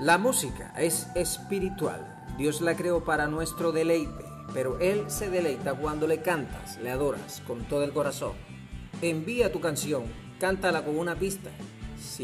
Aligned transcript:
La 0.00 0.16
música 0.16 0.72
es 0.78 1.08
espiritual. 1.14 2.00
Dios 2.38 2.62
la 2.62 2.74
creó 2.74 3.04
para 3.04 3.26
nuestro 3.26 3.70
deleite, 3.70 4.24
pero 4.54 4.78
Él 4.80 5.04
se 5.08 5.28
deleita 5.28 5.74
cuando 5.74 6.06
le 6.06 6.22
cantas, 6.22 6.78
le 6.78 6.90
adoras 6.90 7.42
con 7.46 7.64
todo 7.64 7.84
el 7.84 7.92
corazón. 7.92 8.32
Envía 9.02 9.52
tu 9.52 9.60
canción, 9.60 10.04
cántala 10.38 10.86
con 10.86 10.98
una 10.98 11.16
pista 11.16 11.50